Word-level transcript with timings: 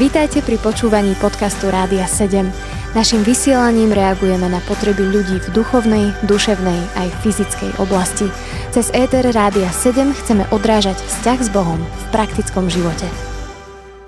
Vítajte 0.00 0.42
pri 0.42 0.58
počúvaní 0.58 1.14
podcastu 1.20 1.70
Rádia 1.70 2.08
7. 2.08 2.48
Naším 2.90 3.22
vysielaním 3.22 3.94
reagujeme 3.94 4.50
na 4.50 4.58
potreby 4.66 5.06
ľudí 5.06 5.38
v 5.38 5.48
duchovnej, 5.54 6.10
duševnej 6.26 6.80
aj 6.98 7.08
fyzickej 7.22 7.78
oblasti. 7.78 8.26
Cez 8.74 8.90
ETR 8.90 9.30
Rádia 9.30 9.70
7 9.70 10.10
chceme 10.10 10.42
odrážať 10.50 10.98
vzťah 10.98 11.38
s 11.38 11.48
Bohom 11.54 11.78
v 11.78 12.04
praktickom 12.10 12.66
živote. 12.66 13.06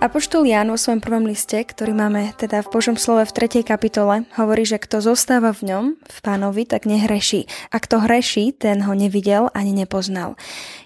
Apoštol 0.03 0.51
Ján 0.51 0.67
vo 0.67 0.75
svojom 0.75 0.99
prvom 0.99 1.31
liste, 1.31 1.63
ktorý 1.63 1.95
máme 1.95 2.35
teda 2.35 2.67
v 2.67 2.73
Božom 2.75 2.99
slove 2.99 3.23
v 3.23 3.63
3. 3.63 3.63
kapitole, 3.63 4.27
hovorí, 4.35 4.67
že 4.67 4.83
kto 4.83 4.99
zostáva 4.99 5.55
v 5.55 5.71
ňom, 5.71 5.85
v 5.95 6.19
pánovi, 6.27 6.67
tak 6.67 6.91
nehreší. 6.91 7.47
A 7.71 7.79
kto 7.79 8.03
hreší, 8.03 8.51
ten 8.51 8.83
ho 8.83 8.99
nevidel 8.99 9.47
ani 9.55 9.71
nepoznal. 9.71 10.35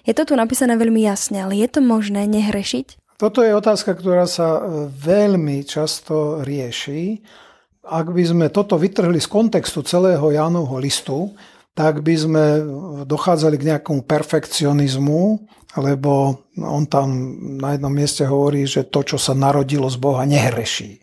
Je 0.05 0.13
to 0.13 0.21
tu 0.21 0.37
napísané 0.37 0.77
veľmi 0.77 1.01
jasne, 1.01 1.41
ale 1.41 1.57
je 1.57 1.65
to 1.65 1.81
možné 1.81 2.29
nehrešiť? 2.29 3.06
Toto 3.17 3.41
je 3.41 3.49
otázka, 3.49 3.97
ktorá 3.97 4.29
sa 4.29 4.61
e, 4.61 4.61
veľmi 4.93 5.65
často 5.65 6.45
rieši. 6.45 7.17
Ak 7.89 8.13
by 8.13 8.23
sme 8.23 8.45
toto 8.53 8.77
vytrhli 8.77 9.17
z 9.17 9.25
kontextu 9.25 9.81
celého 9.81 10.21
Jánovho 10.29 10.77
listu, 10.77 11.33
tak 11.73 12.05
by 12.05 12.13
sme 12.13 12.43
dochádzali 13.05 13.57
k 13.57 13.67
nejakému 13.73 14.05
perfekcionizmu, 14.05 15.21
lebo 15.77 16.41
on 16.57 16.89
tam 16.89 17.37
na 17.57 17.77
jednom 17.77 17.93
mieste 17.93 18.25
hovorí, 18.25 18.65
že 18.65 18.89
to, 18.89 19.05
čo 19.05 19.17
sa 19.21 19.37
narodilo 19.37 19.85
z 19.85 19.97
Boha, 20.01 20.25
nehreší. 20.25 21.01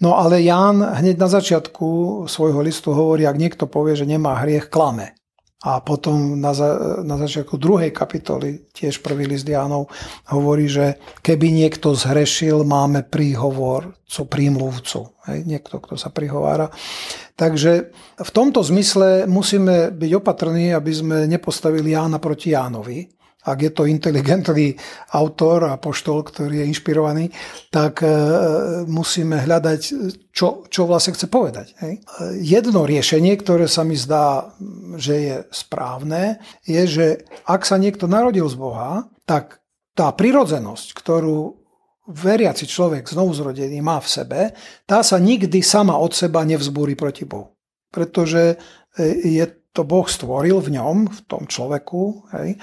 No 0.00 0.20
ale 0.20 0.44
Ján 0.44 0.84
hneď 0.84 1.16
na 1.16 1.28
začiatku 1.28 1.88
svojho 2.28 2.60
listu 2.60 2.92
hovorí, 2.92 3.24
ak 3.24 3.40
niekto 3.40 3.64
povie, 3.64 3.96
že 3.96 4.04
nemá 4.04 4.40
hriech, 4.44 4.68
klame. 4.68 5.16
A 5.64 5.80
potom 5.80 6.36
na, 6.36 6.52
za, 6.52 7.00
na 7.00 7.16
začiatku 7.16 7.56
druhej 7.56 7.88
kapitoly, 7.88 8.68
tiež 8.76 9.00
prvý 9.00 9.24
list 9.24 9.48
Jánov, 9.48 9.88
hovorí, 10.28 10.68
že 10.68 11.00
keby 11.24 11.48
niekto 11.56 11.96
zhrešil, 11.96 12.68
máme 12.68 13.08
príhovor, 13.08 13.96
co 14.04 14.28
prímluvcu. 14.28 15.00
Hej, 15.24 15.38
niekto, 15.48 15.80
kto 15.80 15.96
sa 15.96 16.12
prihovára. 16.12 16.68
Takže 17.34 17.90
v 18.20 18.30
tomto 18.30 18.60
zmysle 18.60 19.24
musíme 19.24 19.88
byť 19.90 20.10
opatrní, 20.20 20.76
aby 20.76 20.92
sme 20.92 21.16
nepostavili 21.24 21.96
Jána 21.96 22.20
proti 22.20 22.52
Jánovi, 22.52 23.08
ak 23.44 23.58
je 23.60 23.70
to 23.70 23.84
inteligentný 23.84 24.80
autor 25.12 25.68
a 25.68 25.76
poštol, 25.76 26.24
ktorý 26.24 26.64
je 26.64 26.70
inšpirovaný, 26.72 27.28
tak 27.68 28.00
e, 28.00 28.08
musíme 28.88 29.44
hľadať, 29.44 29.80
čo, 30.32 30.64
čo 30.66 30.82
vlastne 30.88 31.12
chce 31.12 31.28
povedať. 31.28 31.76
Hej. 31.84 32.00
Jedno 32.40 32.88
riešenie, 32.88 33.36
ktoré 33.36 33.68
sa 33.68 33.84
mi 33.84 33.94
zdá, 34.00 34.56
že 34.96 35.14
je 35.14 35.36
správne, 35.52 36.40
je, 36.64 36.82
že 36.88 37.06
ak 37.44 37.68
sa 37.68 37.76
niekto 37.76 38.08
narodil 38.08 38.48
z 38.48 38.56
Boha, 38.56 39.08
tak 39.28 39.60
tá 39.94 40.10
prirodzenosť, 40.10 40.96
ktorú 40.96 41.64
veriaci 42.04 42.68
človek 42.68 43.08
znovuzrodený 43.08 43.80
má 43.80 43.96
v 44.00 44.08
sebe, 44.08 44.40
tá 44.84 45.00
sa 45.00 45.16
nikdy 45.16 45.64
sama 45.64 45.96
od 45.96 46.12
seba 46.12 46.44
nevzbúri 46.44 46.92
proti 46.92 47.24
Bohu. 47.24 47.56
Pretože 47.88 48.56
e, 48.98 49.06
je 49.40 49.44
to 49.74 49.82
Boh 49.82 50.06
stvoril 50.06 50.62
v 50.62 50.78
ňom, 50.78 50.96
v 51.10 51.20
tom 51.26 51.50
človeku. 51.50 52.30
Hej? 52.38 52.56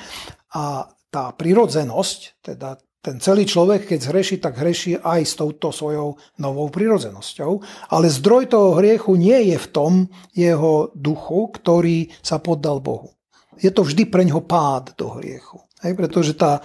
A 0.55 0.87
tá 1.11 1.35
prirodzenosť, 1.35 2.39
teda 2.39 2.79
ten 3.01 3.17
celý 3.17 3.49
človek, 3.49 3.89
keď 3.89 3.99
zhreší, 3.99 4.35
tak 4.37 4.61
hreší 4.61 5.01
aj 5.01 5.21
s 5.25 5.33
touto 5.33 5.73
svojou 5.73 6.15
novou 6.37 6.67
prirodzenosťou. 6.69 7.51
Ale 7.91 8.13
zdroj 8.13 8.53
toho 8.53 8.77
hriechu 8.77 9.17
nie 9.17 9.51
je 9.51 9.57
v 9.57 9.67
tom 9.73 9.93
jeho 10.31 10.93
duchu, 10.93 11.51
ktorý 11.51 12.13
sa 12.21 12.37
poddal 12.37 12.79
Bohu. 12.79 13.11
Je 13.57 13.73
to 13.73 13.81
vždy 13.83 14.07
pre 14.07 14.23
ňoho 14.23 14.45
pád 14.45 14.95
do 14.95 15.17
hriechu. 15.17 15.65
Hej, 15.81 15.97
pretože 15.97 16.37
tá 16.37 16.61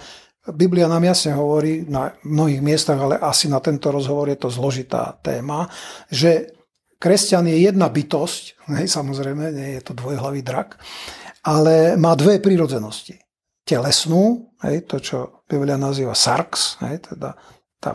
Biblia 0.47 0.87
nám 0.87 1.03
jasne 1.03 1.35
hovorí 1.35 1.83
na 1.83 2.15
mnohých 2.23 2.63
miestach, 2.63 2.95
ale 2.95 3.19
asi 3.19 3.51
na 3.51 3.59
tento 3.59 3.91
rozhovor 3.91 4.31
je 4.31 4.39
to 4.39 4.47
zložitá 4.47 5.19
téma, 5.19 5.67
že 6.07 6.56
kresťan 6.97 7.49
je 7.49 7.57
jedna 7.69 7.87
bytosť, 7.89 8.43
hej, 8.77 8.85
samozrejme, 8.89 9.53
nie 9.53 9.69
je 9.77 9.81
to 9.81 9.93
dvojhlavý 9.97 10.41
drak, 10.41 10.77
ale 11.45 11.95
má 11.95 12.17
dve 12.17 12.41
prírodzenosti 12.41 13.17
telesnú, 13.67 14.53
hej, 14.63 14.87
to, 14.87 14.97
čo 14.99 15.17
Biblia 15.47 15.75
nazýva 15.75 16.15
sarx, 16.15 16.79
hej, 16.87 17.03
teda 17.03 17.35
tá, 17.77 17.91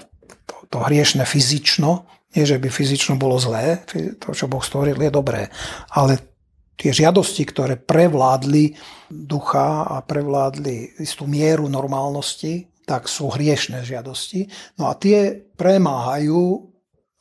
to, 0.47 0.55
to 0.69 0.79
hriešne 0.85 1.25
fyzično, 1.25 2.05
nie, 2.33 2.45
že 2.49 2.57
by 2.57 2.69
fyzično 2.73 3.21
bolo 3.21 3.37
zlé, 3.37 3.85
to, 4.21 4.33
čo 4.33 4.49
Boh 4.49 4.65
stvoril, 4.65 4.97
je 4.97 5.13
dobré, 5.13 5.53
ale 5.93 6.33
tie 6.77 6.91
žiadosti, 6.91 7.45
ktoré 7.45 7.77
prevládli 7.77 8.75
ducha 9.07 9.85
a 9.85 10.01
prevládli 10.01 10.99
istú 10.99 11.29
mieru 11.29 11.69
normálnosti, 11.69 12.73
tak 12.83 13.07
sú 13.07 13.31
hriešne 13.31 13.87
žiadosti. 13.87 14.51
No 14.81 14.91
a 14.91 14.99
tie 14.99 15.39
premáhajú 15.55 16.67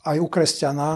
aj 0.01 0.17
u 0.17 0.27
kresťana 0.27 0.89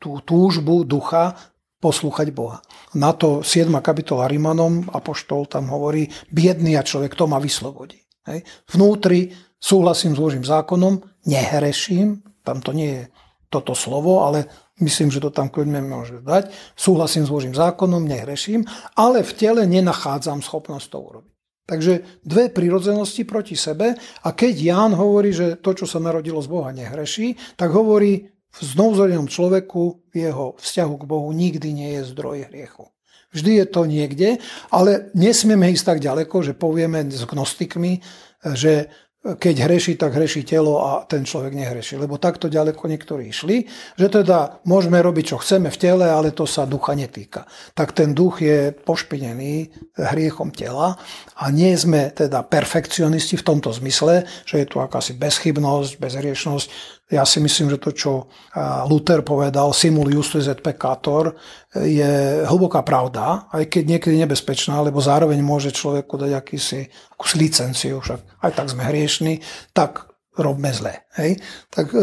tú 0.00 0.24
túžbu 0.24 0.88
ducha 0.88 1.36
poslúchať 1.80 2.28
Boha. 2.32 2.60
Na 2.96 3.12
to 3.12 3.44
7. 3.44 3.72
kapitola 3.80 4.28
Rimanom, 4.28 4.88
Apoštol 4.92 5.48
tam 5.48 5.68
hovorí, 5.72 6.08
biedný 6.28 6.76
a 6.76 6.84
človek, 6.84 7.16
to 7.16 7.24
ma 7.28 7.40
vyslobodí. 7.40 8.00
Hej. 8.28 8.44
Vnútri 8.68 9.32
súhlasím 9.56 10.12
s 10.16 10.20
Božím 10.20 10.44
zákonom, 10.44 11.00
nehreším, 11.24 12.20
tam 12.44 12.60
to 12.60 12.76
nie 12.76 12.90
je 13.00 13.04
toto 13.48 13.72
slovo, 13.74 14.24
ale 14.24 14.46
myslím, 14.80 15.08
že 15.08 15.24
to 15.24 15.32
tam 15.32 15.48
kľudne 15.48 15.80
môže 15.84 16.20
dať. 16.20 16.52
Súhlasím 16.76 17.24
s 17.24 17.32
Božím 17.32 17.56
zákonom, 17.56 18.04
nehreším, 18.04 18.64
ale 18.96 19.24
v 19.24 19.32
tele 19.36 19.62
nenachádzam 19.64 20.44
schopnosť 20.44 20.86
to 20.88 20.98
urobiť. 21.00 21.34
Takže 21.70 21.92
dve 22.26 22.50
prírodzenosti 22.50 23.22
proti 23.22 23.54
sebe 23.54 23.94
a 23.96 24.28
keď 24.34 24.54
Ján 24.58 24.92
hovorí, 24.98 25.30
že 25.30 25.54
to, 25.62 25.70
čo 25.70 25.86
sa 25.86 26.02
narodilo 26.02 26.42
z 26.42 26.50
Boha, 26.50 26.74
nehreší, 26.74 27.38
tak 27.54 27.70
hovorí, 27.70 28.26
v 28.50 28.60
znovuzrodenom 28.60 29.30
človeku 29.30 30.10
v 30.10 30.14
jeho 30.14 30.58
vzťahu 30.58 30.94
k 30.98 31.08
Bohu 31.08 31.28
nikdy 31.30 31.70
nie 31.70 31.90
je 31.98 32.10
zdroj 32.10 32.50
hriechu. 32.50 32.90
Vždy 33.30 33.62
je 33.62 33.66
to 33.70 33.86
niekde, 33.86 34.28
ale 34.74 35.14
nesmieme 35.14 35.70
ísť 35.70 35.84
tak 35.86 35.98
ďaleko, 36.02 36.42
že 36.42 36.58
povieme 36.58 37.06
s 37.06 37.22
gnostikmi, 37.22 38.02
že 38.42 38.90
keď 39.20 39.68
hreší, 39.68 40.00
tak 40.00 40.16
hreší 40.16 40.48
telo 40.48 40.80
a 40.80 41.04
ten 41.04 41.28
človek 41.28 41.52
nehreší. 41.52 42.00
Lebo 42.00 42.16
takto 42.16 42.48
ďaleko 42.48 42.88
niektorí 42.88 43.28
išli, 43.28 43.68
že 44.00 44.08
teda 44.08 44.64
môžeme 44.64 44.96
robiť, 44.96 45.36
čo 45.36 45.36
chceme 45.44 45.68
v 45.68 45.76
tele, 45.76 46.08
ale 46.08 46.32
to 46.32 46.48
sa 46.48 46.64
ducha 46.64 46.96
netýka. 46.96 47.44
Tak 47.76 47.92
ten 47.92 48.16
duch 48.16 48.40
je 48.40 48.72
pošpinený 48.72 49.76
hriechom 50.00 50.56
tela 50.56 50.96
a 51.36 51.44
nie 51.52 51.76
sme 51.76 52.08
teda 52.16 52.40
perfekcionisti 52.48 53.36
v 53.36 53.44
tomto 53.44 53.76
zmysle, 53.76 54.24
že 54.48 54.64
je 54.64 54.66
tu 54.66 54.80
akási 54.80 55.20
bezchybnosť, 55.20 56.00
bezhriešnosť, 56.00 56.66
ja 57.10 57.26
si 57.26 57.42
myslím, 57.42 57.74
že 57.74 57.82
to, 57.82 57.90
čo 57.90 58.12
Luther 58.86 59.26
povedal, 59.26 59.74
simul 59.74 60.14
justus 60.14 60.46
et 60.46 60.62
peccator, 60.62 61.34
je 61.74 62.46
hlboká 62.46 62.86
pravda, 62.86 63.50
aj 63.50 63.66
keď 63.66 63.82
niekedy 63.98 64.16
nebezpečná, 64.22 64.78
lebo 64.78 65.02
zároveň 65.02 65.42
môže 65.42 65.74
človeku 65.74 66.14
dať 66.14 66.32
akýsi, 66.38 66.86
akúsi 67.10 67.36
licenciu, 67.36 67.98
však 67.98 68.46
aj 68.46 68.52
tak 68.54 68.66
sme 68.70 68.86
hriešni, 68.86 69.42
tak 69.74 70.10
robme 70.38 70.70
zle. 70.70 71.04
Hej? 71.18 71.42
Tak 71.68 71.90
e, 71.90 71.98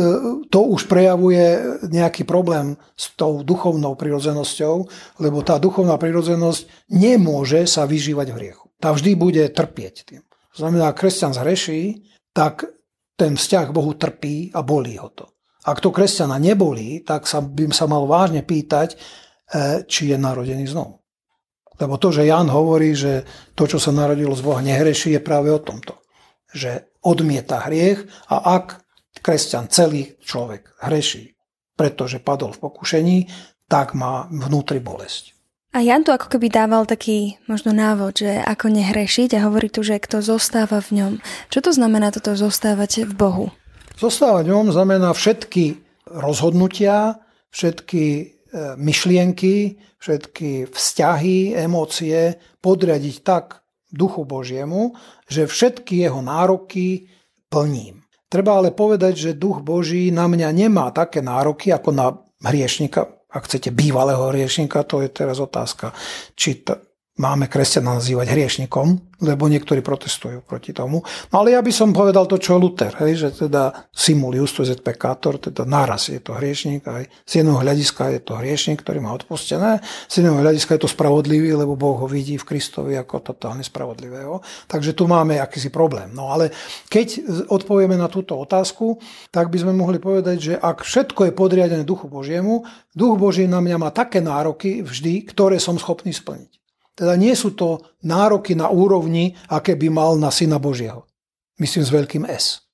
to 0.51 0.59
už 0.67 0.85
prejavuje 0.91 1.57
nejaký 1.87 2.27
problém 2.27 2.75
s 2.93 3.15
tou 3.15 3.41
duchovnou 3.41 3.95
prirodzenosťou, 3.95 4.75
lebo 5.23 5.41
tá 5.41 5.57
duchovná 5.57 5.95
prirodzenosť 5.95 6.91
nemôže 6.91 7.63
sa 7.65 7.87
vyžívať 7.87 8.27
v 8.29 8.37
hriechu. 8.37 8.65
Tá 8.77 8.93
vždy 8.93 9.11
bude 9.17 9.43
trpieť 9.47 9.95
tým. 10.05 10.21
Znamená, 10.53 10.93
kresťan 10.93 11.33
zhreší, 11.33 12.05
tak 12.33 12.76
ten 13.17 13.33
vzťah 13.35 13.73
Bohu 13.73 13.97
trpí 13.97 14.53
a 14.53 14.61
bolí 14.61 15.01
ho 15.01 15.09
to. 15.09 15.25
Ak 15.67 15.83
to 15.83 15.91
kresťana 15.91 16.39
nebolí, 16.39 17.03
tak 17.03 17.27
sa 17.27 17.43
by 17.43 17.73
sa 17.75 17.89
mal 17.89 18.07
vážne 18.07 18.45
pýtať, 18.45 18.95
e, 18.95 18.97
či 19.83 20.13
je 20.13 20.17
narodený 20.17 20.63
znovu. 20.69 21.03
Lebo 21.77 21.99
to, 21.99 22.09
že 22.09 22.25
Jan 22.25 22.47
hovorí, 22.49 22.95
že 22.95 23.27
to, 23.53 23.67
čo 23.67 23.77
sa 23.77 23.91
narodilo 23.93 24.33
z 24.33 24.41
Boha, 24.41 24.63
nehreší, 24.63 25.17
je 25.17 25.21
práve 25.21 25.51
o 25.51 25.59
tomto. 25.61 26.01
Že 26.55 26.89
odmieta 27.03 27.67
hriech 27.67 28.07
a 28.31 28.57
ak 28.57 28.81
kresťan, 29.21 29.69
celý 29.69 30.17
človek 30.23 30.77
hreší, 30.81 31.37
pretože 31.77 32.23
padol 32.23 32.55
v 32.57 32.63
pokušení, 32.63 33.17
tak 33.69 33.93
má 33.93 34.25
vnútri 34.31 34.81
bolesť. 34.81 35.36
A 35.77 35.85
Jan 35.85 36.01
tu 36.01 36.09
ako 36.09 36.33
keby 36.33 36.49
dával 36.49 36.89
taký 36.89 37.37
možno 37.45 37.69
návod, 37.69 38.25
že 38.25 38.41
ako 38.41 38.73
nehrešiť 38.73 39.37
a 39.37 39.45
hovorí 39.45 39.69
tu, 39.69 39.85
že 39.85 40.01
kto 40.01 40.25
zostáva 40.25 40.81
v 40.81 40.89
ňom. 40.97 41.13
Čo 41.53 41.69
to 41.69 41.69
znamená 41.69 42.09
toto 42.09 42.33
zostávať 42.33 43.05
v 43.05 43.13
Bohu? 43.13 43.45
Zostávať 43.93 44.49
v 44.49 44.57
ňom 44.57 44.73
znamená 44.73 45.13
všetky 45.13 45.77
rozhodnutia, 46.09 47.21
všetky 47.53 48.03
e, 48.09 48.25
myšlienky, 48.73 49.77
všetky 50.01 50.73
vzťahy, 50.73 51.53
emócie 51.53 52.41
podriadiť 52.57 53.15
tak 53.21 53.61
duchu 53.93 54.25
Božiemu, 54.25 54.97
že 55.29 55.45
všetky 55.45 56.01
jeho 56.09 56.25
nároky 56.25 57.05
plním. 57.53 58.01
Treba 58.33 58.57
ale 58.57 58.73
povedať, 58.73 59.13
že 59.13 59.37
duch 59.37 59.61
Boží 59.61 60.09
na 60.09 60.25
mňa 60.25 60.49
nemá 60.57 60.89
také 60.89 61.21
nároky 61.21 61.69
ako 61.69 61.93
na 61.93 62.17
hriešnika, 62.41 63.16
ak 63.27 63.43
chcete, 63.43 63.75
bývalého 63.75 64.31
riešnika, 64.31 64.87
to 64.87 65.03
je 65.03 65.09
teraz 65.11 65.37
otázka, 65.43 65.91
či 66.35 66.63
t- 66.63 66.79
máme 67.17 67.49
kresťana 67.49 67.97
nazývať 67.97 68.29
hriešnikom, 68.29 69.17
lebo 69.25 69.49
niektorí 69.49 69.81
protestujú 69.81 70.45
proti 70.45 70.77
tomu. 70.77 71.01
No 71.33 71.41
ale 71.41 71.57
ja 71.57 71.61
by 71.65 71.73
som 71.73 71.89
povedal 71.89 72.29
to, 72.29 72.37
čo 72.37 72.61
Luther, 72.61 72.93
hej, 73.01 73.17
že 73.17 73.49
teda 73.49 73.89
simul 73.89 74.37
justus 74.37 74.69
et 74.69 74.85
peccator, 74.85 75.41
teda 75.41 75.65
naraz 75.65 76.13
je 76.13 76.21
to 76.21 76.37
hriešnik, 76.37 76.85
aj 76.85 77.09
z 77.25 77.31
jedného 77.41 77.57
hľadiska 77.57 78.13
je 78.13 78.21
to 78.21 78.37
hriešnik, 78.37 78.85
ktorý 78.85 79.01
má 79.01 79.17
odpustené, 79.17 79.81
z 80.05 80.21
jedného 80.21 80.37
hľadiska 80.37 80.77
je 80.77 80.81
to 80.85 80.89
spravodlivý, 80.93 81.57
lebo 81.57 81.73
Boh 81.73 81.97
ho 81.97 82.05
vidí 82.05 82.37
v 82.37 82.45
Kristovi 82.45 82.93
ako 82.93 83.33
totálne 83.33 83.65
spravodlivého. 83.65 84.37
Takže 84.69 84.93
tu 84.93 85.09
máme 85.09 85.41
akýsi 85.41 85.73
problém. 85.73 86.13
No 86.13 86.29
ale 86.29 86.53
keď 86.85 87.25
odpovieme 87.49 87.97
na 87.97 88.05
túto 88.05 88.37
otázku, 88.37 89.01
tak 89.33 89.49
by 89.49 89.57
sme 89.65 89.73
mohli 89.73 89.97
povedať, 89.97 90.37
že 90.37 90.53
ak 90.53 90.85
všetko 90.85 91.25
je 91.25 91.33
podriadené 91.33 91.81
Duchu 91.81 92.05
Božiemu, 92.05 92.61
Duch 92.93 93.17
Boží 93.17 93.49
na 93.49 93.65
mňa 93.65 93.77
má 93.81 93.89
také 93.89 94.21
nároky 94.21 94.85
vždy, 94.85 95.25
ktoré 95.33 95.57
som 95.57 95.81
schopný 95.81 96.13
splniť. 96.13 96.66
Teda 96.97 97.13
nie 97.13 97.37
sú 97.37 97.53
to 97.53 97.93
nároky 98.01 98.57
na 98.57 98.73
úrovni, 98.73 99.37
aké 99.53 99.77
by 99.77 99.87
mal 99.93 100.17
na 100.17 100.33
Syna 100.33 100.57
Božieho. 100.57 101.05
Myslím 101.61 101.85
s 101.85 101.93
veľkým 101.93 102.25
S. 102.25 102.65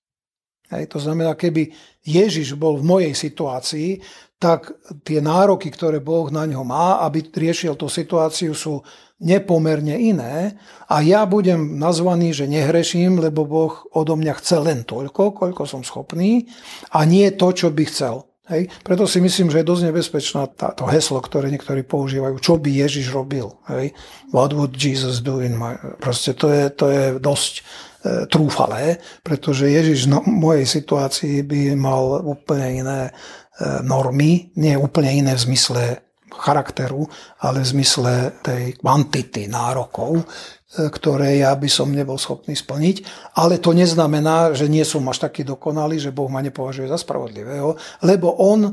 Hej, 0.72 0.96
to 0.96 0.98
znamená, 1.04 1.36
keby 1.36 1.76
Ježiš 2.08 2.56
bol 2.56 2.80
v 2.80 2.88
mojej 2.88 3.14
situácii, 3.14 4.00
tak 4.40 4.76
tie 5.04 5.20
nároky, 5.24 5.72
ktoré 5.72 6.00
Boh 6.00 6.28
na 6.32 6.48
ňo 6.48 6.64
má, 6.64 7.04
aby 7.04 7.24
riešil 7.32 7.76
tú 7.76 7.92
situáciu, 7.92 8.56
sú 8.56 8.84
nepomerne 9.24 9.96
iné 9.96 10.60
a 10.92 11.00
ja 11.00 11.24
budem 11.24 11.80
nazvaný, 11.80 12.36
že 12.36 12.52
nehreším, 12.52 13.24
lebo 13.24 13.48
Boh 13.48 13.88
odo 13.96 14.20
mňa 14.20 14.34
chce 14.36 14.58
len 14.60 14.84
toľko, 14.84 15.36
koľko 15.36 15.64
som 15.64 15.80
schopný 15.84 16.52
a 16.92 17.08
nie 17.08 17.32
to, 17.32 17.56
čo 17.56 17.72
by 17.72 17.84
chcel. 17.88 18.28
Hej? 18.52 18.68
Preto 18.84 19.08
si 19.08 19.24
myslím, 19.24 19.48
že 19.48 19.64
je 19.64 19.70
dosť 19.72 19.84
nebezpečná 19.88 20.52
táto 20.52 20.84
heslo, 20.92 21.24
ktoré 21.24 21.48
niektorí 21.48 21.88
používajú. 21.88 22.44
Čo 22.44 22.60
by 22.60 22.70
Ježiš 22.70 23.16
robil? 23.16 23.48
Hej? 23.72 23.96
What 24.36 24.52
would 24.52 24.76
Jesus 24.76 25.24
do 25.24 25.40
in 25.40 25.56
my... 25.56 25.80
Proste 26.04 26.36
to 26.36 26.52
je, 26.52 26.68
to 26.76 26.86
je 26.92 27.04
dosť 27.24 27.54
e, 27.56 27.62
trúfalé, 28.28 29.00
pretože 29.24 29.72
Ježiš 29.72 30.12
v 30.12 30.28
mojej 30.28 30.68
situácii 30.68 31.48
by 31.48 31.80
mal 31.80 32.20
úplne 32.20 32.84
iné 32.84 33.00
e, 33.08 33.12
normy, 33.88 34.52
nie 34.60 34.76
úplne 34.76 35.24
iné 35.24 35.32
v 35.40 35.44
zmysle 35.48 35.82
charakteru, 36.40 37.06
ale 37.42 37.62
v 37.62 37.72
zmysle 37.78 38.14
tej 38.42 38.78
kvantity 38.82 39.46
nárokov, 39.48 40.26
ktoré 40.74 41.46
ja 41.46 41.54
by 41.54 41.70
som 41.70 41.94
nebol 41.94 42.18
schopný 42.18 42.58
splniť. 42.58 43.06
Ale 43.38 43.62
to 43.62 43.78
neznamená, 43.78 44.58
že 44.58 44.66
nie 44.66 44.82
som 44.82 45.06
až 45.06 45.30
taký 45.30 45.46
dokonalý, 45.46 46.02
že 46.02 46.16
Boh 46.16 46.28
ma 46.28 46.42
nepovažuje 46.42 46.90
za 46.90 46.98
spravodlivého, 46.98 47.78
lebo 48.02 48.34
On 48.42 48.66
e, 48.66 48.72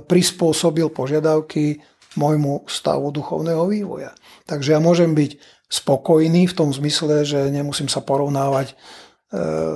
prispôsobil 0.00 0.88
požiadavky 0.88 1.76
môjmu 2.16 2.64
stavu 2.64 3.12
duchovného 3.12 3.68
vývoja. 3.68 4.16
Takže 4.48 4.72
ja 4.72 4.80
môžem 4.80 5.12
byť 5.12 5.36
spokojný 5.68 6.48
v 6.48 6.56
tom 6.56 6.72
zmysle, 6.72 7.26
že 7.28 7.52
nemusím 7.52 7.92
sa 7.92 8.00
porovnávať 8.00 8.72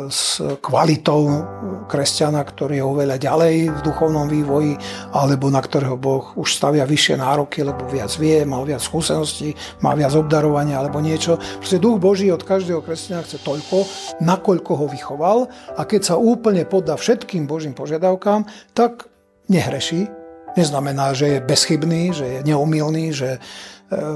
s 0.06 0.38
kvalitou 0.62 1.42
kresťana, 1.90 2.38
ktorý 2.38 2.78
je 2.78 2.84
oveľa 2.86 3.16
ďalej 3.18 3.54
v 3.74 3.80
duchovnom 3.82 4.30
vývoji, 4.30 4.78
alebo 5.10 5.50
na 5.50 5.58
ktorého 5.58 5.98
Boh 5.98 6.22
už 6.38 6.54
stavia 6.54 6.86
vyššie 6.86 7.18
nároky, 7.18 7.66
lebo 7.66 7.82
viac 7.90 8.14
vie, 8.14 8.46
mal 8.46 8.62
viac 8.62 8.78
skúseností, 8.78 9.58
má 9.82 9.98
viac 9.98 10.14
obdarovania 10.14 10.78
alebo 10.78 11.02
niečo. 11.02 11.34
Proste 11.58 11.82
duch 11.82 11.98
Boží 11.98 12.30
od 12.30 12.46
každého 12.46 12.78
kresťana 12.78 13.26
chce 13.26 13.42
toľko, 13.42 13.90
nakoľko 14.22 14.70
ho 14.70 14.86
vychoval 14.86 15.38
a 15.74 15.82
keď 15.82 16.14
sa 16.14 16.14
úplne 16.14 16.62
poddá 16.62 16.94
všetkým 16.94 17.50
Božím 17.50 17.74
požiadavkám, 17.74 18.46
tak 18.70 19.10
nehreší. 19.50 20.06
Neznamená, 20.54 21.10
že 21.10 21.38
je 21.38 21.46
bezchybný, 21.46 22.14
že 22.14 22.26
je 22.38 22.40
neomilný, 22.46 23.10
že 23.10 23.30
e, 23.34 23.38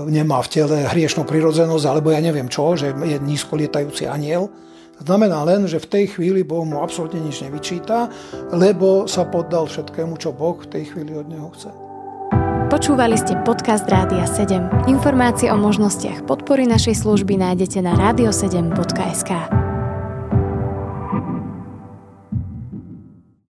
nemá 0.06 0.38
v 0.46 0.50
tele 0.50 0.86
hriešnú 0.86 1.26
prirodzenosť, 1.26 1.84
alebo 1.90 2.14
ja 2.14 2.22
neviem 2.22 2.46
čo, 2.46 2.78
že 2.78 2.94
je 2.94 3.18
nízko 3.18 3.58
lietajúci 3.58 4.06
aniel 4.06 4.50
Znamená 5.02 5.42
len, 5.42 5.66
že 5.66 5.82
v 5.82 5.90
tej 5.90 6.04
chvíli 6.14 6.46
Boh 6.46 6.62
mu 6.62 6.78
absolútne 6.78 7.18
nič 7.18 7.42
nevyčíta, 7.42 8.12
lebo 8.54 9.10
sa 9.10 9.26
poddal 9.26 9.66
všetkému, 9.66 10.14
čo 10.20 10.30
Boh 10.30 10.54
v 10.60 10.70
tej 10.70 10.94
chvíli 10.94 11.18
od 11.18 11.26
neho 11.26 11.50
chce. 11.50 11.70
Počúvali 12.70 13.14
ste 13.14 13.38
podcast 13.46 13.86
Rádia 13.86 14.26
7. 14.26 14.90
Informácie 14.90 15.52
o 15.52 15.58
možnostiach 15.58 16.26
podpory 16.26 16.66
našej 16.66 17.06
služby 17.06 17.38
nájdete 17.38 17.78
na 17.84 17.94
radio7.sk. 17.94 19.63